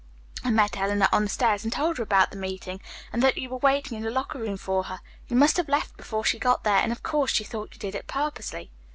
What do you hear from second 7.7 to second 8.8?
you did it purposely."